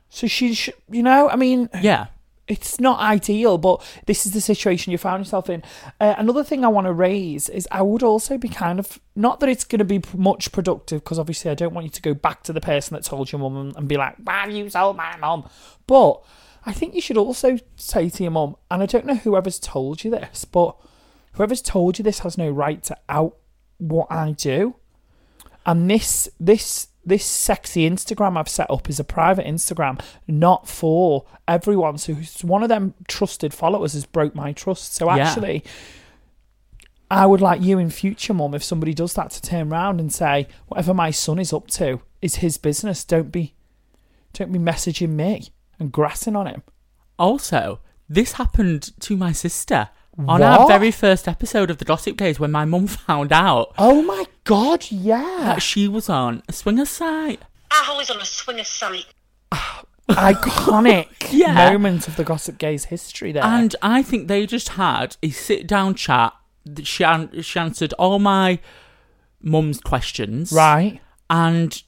[0.09, 2.07] So she, sh you know, I mean, yeah.
[2.47, 5.63] It's not ideal, but this is the situation you found yourself in.
[5.99, 9.39] Uh, another thing I want to raise is I would also be kind of not
[9.39, 12.13] that it's going to be much productive because obviously I don't want you to go
[12.13, 15.17] back to the person that told your mum and, be like, "Why you told my
[15.17, 15.49] mum?"
[15.88, 16.23] But
[16.65, 20.03] I think you should also say to your mum, and I don't know whoever's told
[20.03, 20.75] you this, but
[21.34, 23.38] whoever's told you this has no right to out
[23.77, 24.75] what I do.
[25.65, 31.26] And this this this sexy Instagram I've set up is a private Instagram, not for
[31.48, 31.98] everyone.
[31.98, 34.96] So one of them trusted followers has broke my trust.
[34.96, 35.28] So Yeah.
[35.28, 35.63] actually,
[37.12, 40.12] I would like you in future, mum, if somebody does that, to turn round and
[40.12, 43.04] say, whatever my son is up to is his business.
[43.04, 43.54] Don't be,
[44.34, 46.63] don't be messaging me and grassing on him.
[47.20, 52.39] Also, this happened to my sister on our very first episode of the Gossip Gayz
[52.39, 55.38] when my mum found out Oh my god, yeah.
[55.41, 57.41] that she was on a swinger site.
[57.71, 59.05] Ah, I was on a swinger site.
[59.51, 61.53] Ah, iconic Yeah.
[61.73, 63.43] moment of the Gossip Gayz history there.
[63.43, 66.34] And I think they just had a sit down chat.
[66.65, 68.60] that She, an- she answered all my
[69.41, 70.51] mum's questions.
[70.51, 71.81] right, And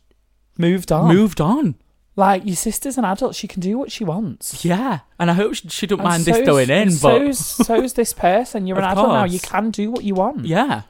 [0.57, 1.13] moved on.
[1.15, 1.75] moved on.
[2.15, 4.65] Like your sister's an adult, she can do what she wants.
[4.65, 5.01] Yeah.
[5.19, 7.35] And I hope she, she don't And mind this so's- going in, and but.
[7.35, 8.65] so's, so's this person.
[8.65, 9.19] You're an Of adult now.
[9.21, 9.33] course.
[9.33, 10.45] You can do what you want.
[10.45, 10.81] yeah.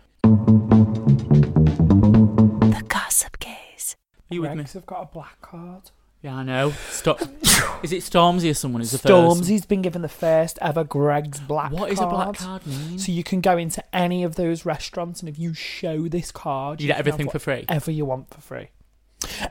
[4.29, 4.55] You with me?
[4.57, 5.91] Greggs have got a black card.
[6.21, 6.71] Yeah, I know.
[6.89, 7.21] Stop.
[7.83, 9.11] Is it Stormzy or someone who's the first?
[9.11, 12.97] Stormzy's been given the first ever Greggs black What is a black card mean?
[12.97, 16.81] So you can go into any of those restaurants, and if you show this card,
[16.81, 17.59] You get can everything have for free?
[17.67, 18.69] Whatever you want for free.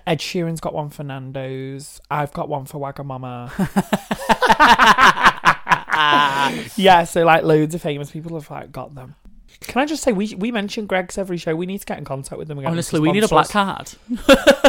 [0.07, 2.01] Ed Sheeran's got one for Nando's.
[2.11, 3.51] I've got one for Wagamama.
[6.77, 9.15] yeah, so like loads of famous people have like got them.
[9.61, 11.55] Can I just say we we mention Greggs every show.
[11.57, 12.71] We need to get in contact with them again.
[12.71, 13.93] Honestly, we need a black card.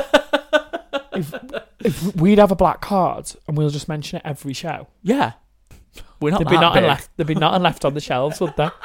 [1.79, 4.87] If we'd have a black card and we'll just mention it every show.
[5.03, 5.33] Yeah.
[6.19, 6.87] We're not There'd that be nothing big.
[6.89, 7.09] left.
[7.17, 8.71] There'd be nothing left on the shelves, would there?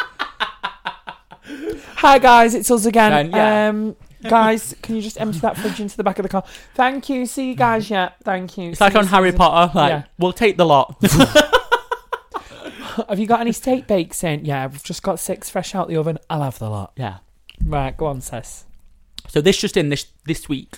[1.96, 3.10] Hi guys, it's us again.
[3.10, 3.68] Then, yeah.
[3.68, 3.96] Um,
[4.28, 6.44] guys, can you just empty that fridge into the back of the car?
[6.74, 7.26] Thank you.
[7.26, 7.88] See you guys.
[7.90, 8.70] Yeah, thank you.
[8.70, 9.38] It's See like you on Harry soon.
[9.38, 9.78] Potter.
[9.78, 10.02] Like, Yeah.
[10.18, 10.96] we'll take the lot.
[13.08, 14.44] Have you got any steak bakes in?
[14.44, 16.18] Yeah, we've just got six fresh out the oven.
[16.28, 16.92] I'll have the lot.
[16.96, 17.18] yeah.
[17.64, 18.64] Right, go on, sis.
[19.28, 20.76] So this just in this this week.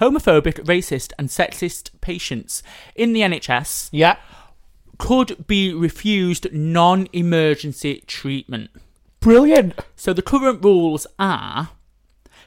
[0.00, 2.62] Homophobic, racist, and sexist patients
[2.94, 4.16] in the NHS Yeah.
[4.98, 8.70] could be refused non-emergency treatment.
[9.20, 9.78] Brilliant.
[9.96, 11.70] So the current rules are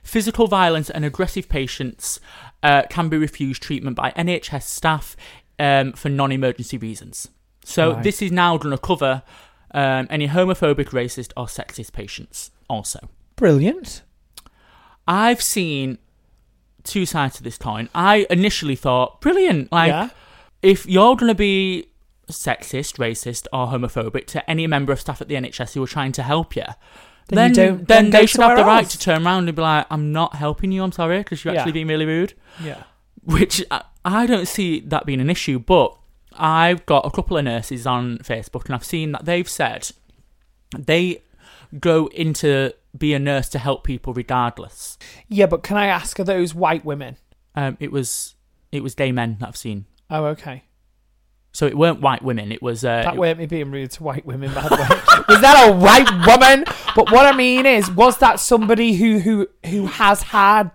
[0.04, 2.20] physical violence and aggressive patients
[2.64, 5.16] uh, can be refused treatment by NHS staff
[5.60, 7.30] um, for non-emergency reasons.
[7.64, 8.04] So Right.
[8.04, 9.24] this is now going to cover
[9.74, 13.10] um, any homophobic, racist, or sexist patients also.
[13.36, 14.02] Brilliant.
[15.08, 15.98] I've seen
[16.86, 17.89] two sides to this coin.
[17.93, 20.10] I initially thought, brilliant, like yeah.
[20.62, 21.88] if you're going to be
[22.30, 26.12] sexist, racist, or homophobic to any member of staff at the NHS who are trying
[26.13, 26.63] to help you,
[27.28, 29.48] Then then you don't- then then they should have the somewhere right to turn around
[29.48, 30.84] and be like, "I'm not helping you.
[30.84, 31.60] I'm sorry because you're Yeah.
[31.62, 32.84] actually being really rude." Yeah.
[33.24, 35.95] Which I, I don't see that being an issue, but
[36.34, 39.89] I've got a couple of nurses on Facebook and I've seen that they've said
[40.78, 41.21] they
[41.80, 44.98] go into be a nurse to help people regardless.
[45.28, 47.18] Yeah, but can I ask, are those white women?
[47.56, 48.36] Um, it was
[48.72, 49.86] it was gay men that I've seen.
[50.10, 50.64] Oh, okay.
[51.54, 52.52] So it weren't white women.
[52.52, 55.24] It was uh, That weren't me being rude to white women, by the way.
[55.30, 56.66] was that a white woman?
[56.96, 60.72] But what I mean is, was that somebody who who who has had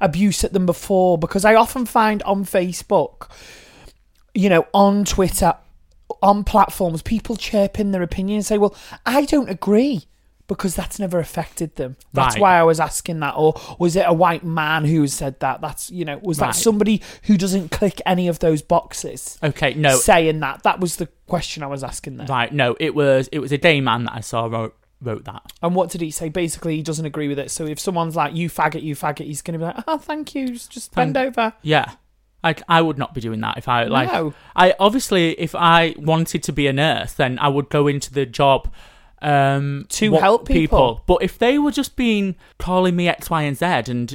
[0.00, 1.18] abuse at them before?
[1.18, 3.30] Because I often find on Facebook,
[4.34, 5.54] you know, on Twitter,
[6.20, 8.74] on platforms, people chirping their opinion and say, "Well,
[9.06, 10.06] I don't agree."
[10.46, 11.96] Because that's never affected them.
[12.12, 12.40] That's Right.
[12.42, 13.32] why I was asking that.
[13.34, 15.62] Or was it a white man who said that?
[15.62, 16.54] That's you know, was that Right.
[16.54, 19.38] somebody who doesn't click any of those boxes?
[19.42, 19.72] okay.
[19.74, 20.62] No, saying that.
[20.62, 22.26] That was the question I was asking there.
[22.26, 22.52] right.
[22.52, 25.52] No, it was it was a gay man that I saw wrote wrote that.
[25.62, 26.28] And what did he say?
[26.28, 27.50] Basically, he doesn't agree with it.
[27.50, 30.34] So if someone's like, "You faggot, you faggot," he's going to be like, "Oh, thank
[30.34, 30.48] you.
[30.48, 31.92] Just, just bend Thank- over." Yeah.
[32.42, 34.34] I, I would not be doing that if I like No.
[34.54, 38.26] I obviously if I wanted to be a nurse then I would go into the
[38.26, 38.68] job
[39.24, 41.02] um To what help people.
[41.06, 44.08] but if they were just being calling me X Y and Z and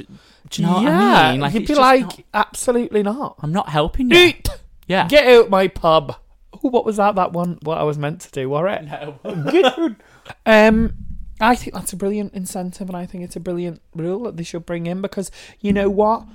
[0.48, 3.68] do you know what I mean Like, you'd be like, not- "Absolutely not." I'm not
[3.68, 4.48] helping you Eat.
[4.86, 6.16] yeah Get out my pub.
[6.52, 7.14] Oh, what was that?
[7.14, 7.58] That one?
[7.62, 8.48] What I was meant to do?
[8.50, 8.84] Were it?
[9.24, 9.94] no.
[10.46, 10.94] Um,
[11.40, 14.42] I think that's a brilliant incentive, and I think it's a brilliant rule that they
[14.42, 16.26] should bring in because you know what?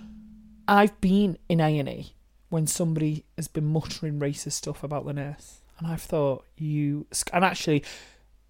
[0.67, 2.13] I've been in A and E
[2.49, 7.45] when somebody has been muttering racist stuff about the nurse, and I've thought you and
[7.45, 7.83] actually.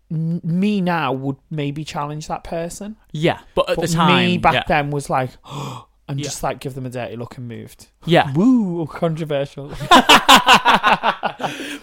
[0.10, 4.54] Me now would maybe challenge that person, yeah but at but the time me back
[4.54, 4.64] yeah.
[4.68, 5.32] then was like,
[6.08, 6.24] and Yeah.
[6.24, 7.88] just like give them a dirty look and moved.
[8.06, 9.70] yeah Woo, controversial.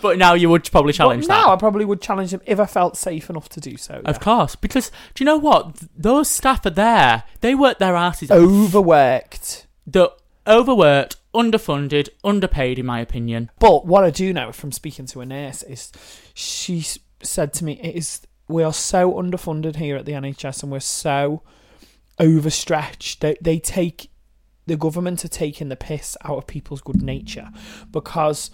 [0.02, 2.60] but now you would probably but challenge that now I probably would challenge them if
[2.60, 4.00] I felt safe enough to do so.
[4.04, 8.30] of course because do you know what those staff are there they work their asses
[8.30, 9.66] Overworked.
[9.86, 10.08] they're
[10.46, 15.26] overworked underfunded underpaid in my opinion But what I do know from speaking to a
[15.26, 15.90] nurse is
[16.34, 20.62] she s- said to me, "It is we are so underfunded here at the NHS,
[20.62, 21.42] and we're so
[22.18, 23.20] overstretched.
[23.20, 24.10] They they take
[24.66, 27.50] the government are taking the piss out of people's good nature
[27.90, 28.50] because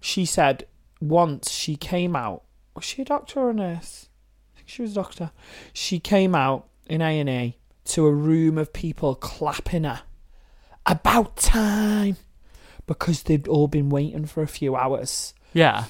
[0.00, 0.66] she said
[1.00, 4.08] once she came out was she a doctor or a nurse?
[4.54, 5.30] I think she was a doctor.
[5.72, 10.02] She came out in A and E to a room of people clapping her.
[10.86, 12.16] About time,
[12.86, 15.84] because they'd all been waiting for a few hours Yeah.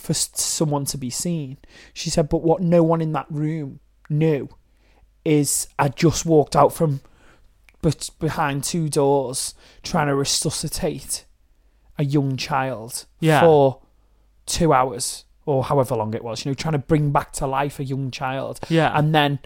[0.00, 1.58] For someone to be seen.
[1.94, 4.48] She said, but what no one in that room knew
[5.24, 7.00] is I just walked out from
[7.82, 11.24] but behind two doors trying to resuscitate
[11.98, 13.40] a young child Yeah.
[13.40, 13.80] for
[14.46, 17.78] two hours or however long it was, you know, trying to bring back to life
[17.80, 18.60] a young child.
[18.68, 18.96] Yeah.
[18.96, 19.38] And then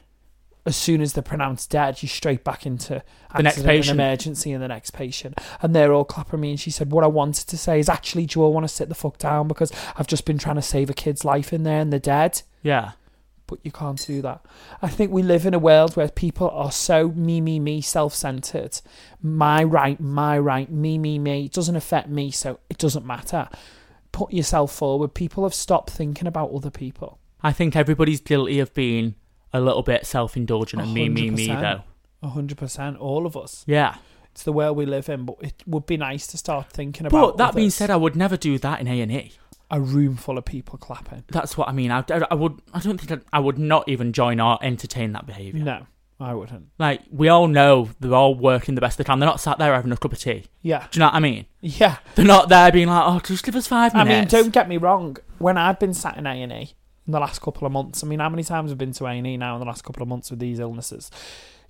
[0.67, 3.03] as soon as they're pronounced dead, you're straight back into
[3.37, 4.01] The next patient.
[4.01, 5.39] emergency and the next patient.
[5.61, 6.51] And they're all clapping me.
[6.51, 8.75] And she said, What I wanted to say is actually, do you all want to
[8.75, 9.47] sit the fuck down?
[9.49, 12.43] Because I've just been trying to save a kid's life in there and they're dead.
[12.63, 12.93] Yeah.
[13.47, 14.43] But you can't do that.
[14.81, 18.15] I think we live in a world where people are so me, me, me, self
[18.15, 18.81] centered.
[19.21, 21.45] My right, my right, me, me, me.
[21.45, 23.51] It doesn't affect me, so it doesn't matter.
[24.13, 25.13] Put yourself forward.
[25.13, 27.19] People have stopped thinking about other people.
[27.43, 29.15] I think everybody's guilty of being
[29.55, 31.83] a little bit self indulgent and me, me, me, though.
[32.23, 33.65] A hundred percent, all of us.
[33.67, 33.97] Yeah.
[34.33, 37.21] It's the world we live in, but it would be nice to start thinking about.
[37.21, 39.33] But that being said, I would never do that in A and E.
[39.71, 41.23] a room full of people clapping.
[41.29, 41.91] That's what I mean.
[41.93, 42.61] I, I, I would.
[42.73, 45.63] I don't think I'd, I would not even join or entertain that behaviour.
[45.63, 45.87] No,
[46.19, 46.71] I wouldn't.
[46.81, 49.21] Like we all know, they're all working the best they can.
[49.21, 50.47] They're not sat there having a cup of tea.
[50.63, 51.47] Yeah, Do you know what I mean?
[51.61, 51.99] yeah.
[52.17, 54.11] They're not there being like, "Oh, just give us five minutes.
[54.11, 55.17] I mean, don't get me wrong.
[55.39, 56.73] When I've been sat in A and E
[57.07, 59.11] in the last couple of months, I mean, how many times have been to A
[59.11, 61.11] and E now in the last couple of months with these illnesses?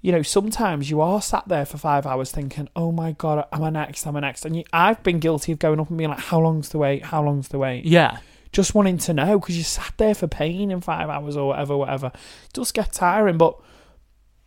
[0.00, 3.62] You know, sometimes you are sat there for five hours thinking, "Oh my god, am
[3.64, 4.06] I next?
[4.06, 6.40] Am I next?" And you, I've been guilty of going up and being like, "How
[6.40, 7.06] long's the wait?
[7.06, 8.18] How long's the wait?" Yeah.
[8.52, 11.76] Just wanting to know because you sat there for pain in five hours or whatever,
[11.76, 12.12] whatever.
[12.14, 13.58] It does get tiring, but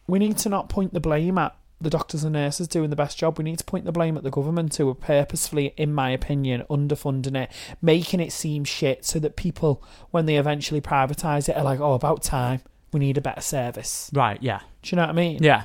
[0.08, 3.18] we need to not point the blame at the doctors and nurses doing the best
[3.18, 3.38] job.
[3.38, 6.64] We need to point the blame at the government who are purposefully, in my opinion,
[6.70, 11.64] underfunding it, making it seem shit so that people, when they eventually privatise it, are
[11.64, 12.62] like, oh, about time.
[12.92, 14.10] We need a better service.
[14.14, 14.42] Right.
[14.42, 14.62] Yeah.
[14.82, 15.44] Do you know what I mean?
[15.44, 15.64] Yeah.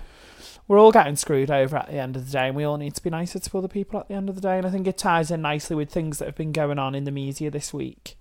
[0.69, 2.95] We're all getting screwed over at the end of the day, and we all need
[2.95, 4.59] to be nicer to other people at the end of the day.
[4.59, 7.05] And I think it ties in nicely with things that have been going on in
[7.05, 8.17] the media this week.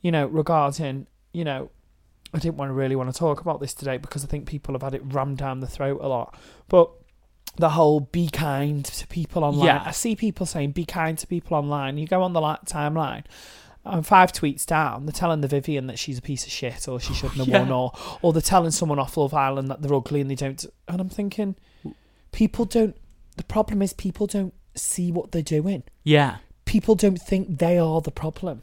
[0.00, 1.70] You know, regarding, you know,
[2.34, 4.74] I didn't want to really want to talk about this today because I think people
[4.74, 6.36] have had it rammed down the throat a lot.
[6.68, 6.90] But
[7.56, 9.66] the whole be kind to people online.
[9.66, 9.82] Yeah.
[9.84, 11.98] I see people saying be kind to people online.
[11.98, 13.24] You go on the timeline,
[13.84, 17.00] and five tweets down, they're telling the Vivian that she's a piece of shit or
[17.00, 17.60] she oh, shouldn't have Yeah.
[17.60, 20.64] won, or or they're telling someone off Love Island that they're ugly and they don't.
[20.86, 21.56] And I'm thinking,
[22.32, 22.96] people don't.
[23.36, 25.84] The problem is people don't see what they're doing.
[26.04, 26.36] Yeah.
[26.64, 28.62] People don't think they are the problem.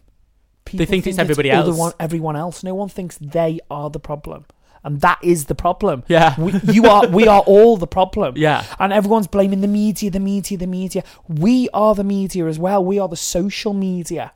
[0.65, 1.77] People think it's everybody other else.
[1.79, 2.63] One, everyone else.
[2.63, 4.45] No one thinks they are the problem,
[4.83, 6.03] and that is the problem.
[6.07, 6.33] Yeah.
[6.39, 7.07] we, you are.
[7.07, 8.35] We are all the problem.
[8.37, 8.65] Yeah.
[8.79, 11.03] and everyone's blaming the media, the media, the media.
[11.27, 12.83] We are the media as well.
[12.83, 14.33] We are the social media.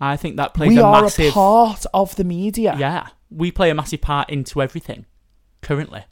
[0.00, 1.30] I think that plays we a are massive.
[1.30, 2.74] a part of the media.
[2.78, 3.08] Yeah.
[3.30, 5.06] We play a massive part into everything.
[5.60, 6.04] Currently.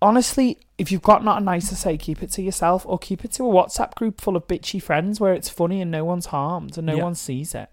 [0.00, 3.32] honestly, if you've got nothing nice to say, keep it to yourself or keep it
[3.32, 6.76] to a WhatsApp group full of bitchy friends where it's funny and no one's harmed
[6.78, 7.02] and no Yeah.
[7.02, 7.68] one sees it.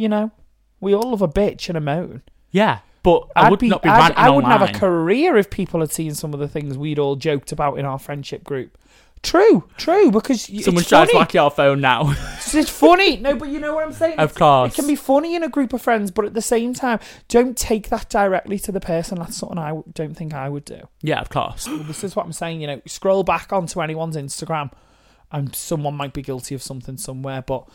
[0.00, 0.30] You know,
[0.80, 2.22] we all love a bitch and a moan.
[2.50, 2.78] Yeah.
[3.02, 5.90] But I I'd would not be I'd- I wouldn't have a career if people had
[5.92, 8.76] seen some of the things we'd all joked about in our friendship group.
[9.22, 12.14] True, true, because Someone's trying to whack your phone now.
[12.52, 13.18] It's funny.
[13.18, 14.14] No, but you know what I'm saying?
[14.18, 14.72] Of It's- course.
[14.72, 17.56] It can be funny in a group of friends, but at the same time, don't
[17.56, 19.18] take that directly to the person.
[19.18, 20.80] That's something I don't think I would do.
[21.02, 21.68] yeah, of course.
[21.68, 22.60] Well, this is what I'm saying.
[22.62, 24.72] You know, scroll back onto anyone's Instagram,
[25.30, 27.42] and someone might be guilty of something somewhere.
[27.42, 27.68] But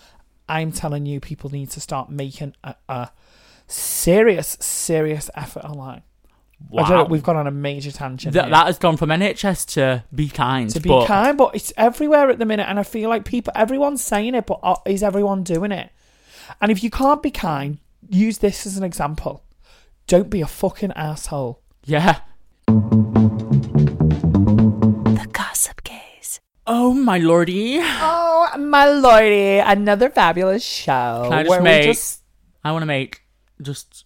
[0.47, 3.09] I'm telling you, people need to start making a, a
[3.67, 6.03] serious, serious effort online.
[6.71, 7.09] I don't know, Wow.
[7.09, 8.33] we've gone on a major tangent.
[8.33, 8.49] Th- here.
[8.51, 10.69] that has gone from NHS to be kind.
[10.69, 13.51] to be but kind, but it's everywhere at the minute, and I feel like people,
[13.55, 15.89] everyone's saying it, but are, is everyone doing it?
[16.61, 17.79] And if you can't be kind,
[18.09, 19.43] use this as an example.
[20.07, 21.59] Don't be a fucking asshole.
[21.83, 22.19] Yeah.
[23.87, 26.01] The Gossip Gayz.
[26.67, 27.77] Oh my lordy.
[27.81, 31.21] Oh my lordy, another fabulous show.
[31.25, 32.21] Can I just where we make- just-
[32.63, 33.21] I want to make
[33.61, 34.05] just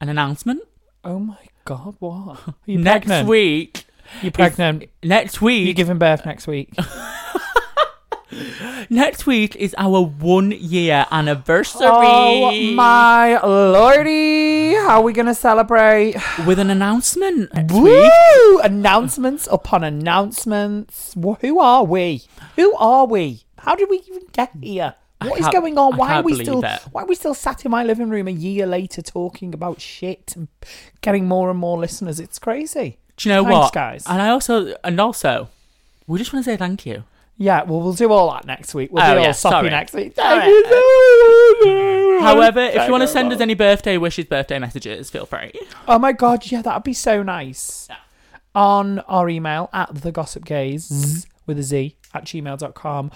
[0.00, 0.62] an announcement.
[1.04, 2.38] Oh my god, what?
[2.46, 3.28] Are you next pregnant?
[3.28, 3.84] week.
[4.22, 4.84] You're pregnant.
[5.02, 5.64] Next week.
[5.66, 6.72] You're giving birth next week.
[8.90, 11.86] next week is our one year anniversary.
[11.88, 16.16] oh my lordy, how are we gonna celebrate?
[16.46, 17.52] With an announcement.
[17.54, 18.12] next week.
[18.62, 21.14] Announcements upon announcements.
[21.14, 22.22] Who are we?
[22.56, 23.42] Who are we?
[23.58, 24.94] How did we even get here?
[25.20, 25.94] What is going on?
[25.94, 26.64] I Why are we still?
[26.64, 26.80] it.
[26.92, 30.34] Why are we still sat in my living room a year later talking about shit
[30.36, 30.48] and
[31.00, 32.20] getting more and more listeners?
[32.20, 32.98] It's crazy.
[33.16, 34.04] Do you know Thanks, what, guys?
[34.06, 35.48] And I also, and also,
[36.06, 37.02] we just want to say thank you.
[37.40, 38.92] Yeah, well, we'll do all that next week.
[38.92, 39.70] We'll Oh, be all yeah, soppy sorry.
[39.70, 40.14] next week.
[40.14, 42.22] Thank you so much.
[42.22, 45.52] However, if you want to send us any birthday wishes, birthday messages, feel free.
[45.86, 47.88] Oh my god, yeah, that'd be so nice.
[48.56, 51.30] On our email at the gossip gayz mm-hmm.
[51.46, 53.10] with a Z at gmail.com.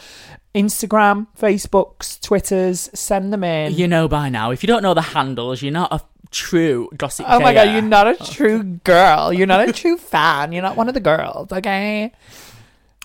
[0.55, 3.73] Instagram, Facebooks, Twitters, send them in.
[3.75, 4.53] You know by now.
[4.53, 6.01] If you don't know the handles, you're not a
[6.31, 7.27] true gossip.
[7.29, 9.33] oh my god, you're not a true girl.
[9.33, 10.53] You're not a true fan.
[10.53, 12.13] You're not one of the girls, okay?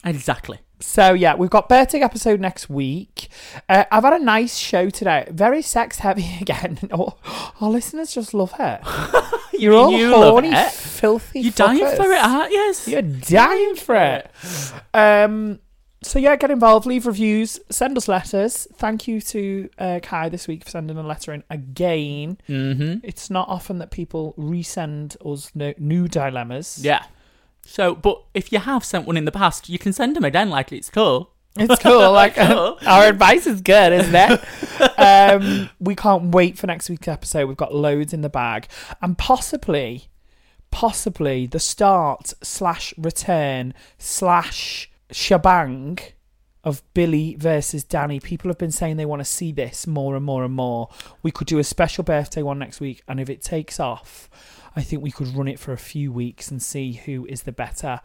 [0.05, 0.59] exactly.
[0.79, 3.29] So yeah, we've got birthday episode next week.
[3.67, 5.27] Uh, I've had a nice show today.
[5.29, 6.79] Very sex heavy again.
[6.91, 7.17] Oh,
[7.59, 8.79] our listeners just love her.
[9.53, 10.71] You're all you horny, it.
[10.71, 11.41] filthy.
[11.41, 12.73] You're dying for it, aren't you?
[12.85, 14.31] You're dying for it.
[14.93, 15.59] Um.
[16.03, 16.85] So yeah, get involved.
[16.85, 17.59] Leave reviews.
[17.71, 18.67] Send us letters.
[18.75, 22.37] Thank you to uh, Kai this week for sending a letter in again.
[22.47, 22.99] Mm-hmm.
[23.03, 26.79] It's not often that people resend us no, new dilemmas.
[26.83, 27.03] Yeah.
[27.65, 30.49] So, but if you have sent one in the past, you can send them again.
[30.49, 31.33] Like it's cool.
[31.57, 32.11] It's cool.
[32.11, 32.77] Like Cool.
[32.87, 34.99] our advice is good, isn't it?
[34.99, 37.47] um, we can't wait for next week's episode.
[37.47, 38.67] We've got loads in the bag,
[39.01, 40.07] and possibly,
[40.71, 45.99] possibly the start slash return slash shebang
[46.63, 48.19] of Billy versus Danny.
[48.19, 50.89] People have been saying they want to see this more and more and more.
[51.23, 54.29] We could do a special birthday one next week, and if it takes off,
[54.77, 57.51] I think we could run it for a few weeks and see who is the
[57.51, 57.99] better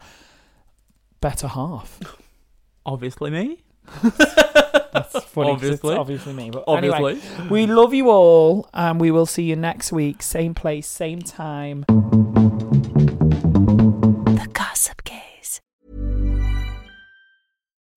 [1.21, 1.99] better half.
[2.85, 3.63] Obviously, me.
[4.01, 5.51] That's funny.
[5.51, 5.95] Obviously.
[5.95, 6.49] Obviously me.
[6.49, 7.19] But Obviously.
[7.21, 10.23] anyway, we love you all, and we will see you next week.
[10.23, 11.85] Same place, same time.